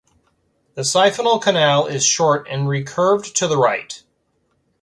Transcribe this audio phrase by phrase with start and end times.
[0.73, 4.01] The siphonal canal is short and recurved to the right.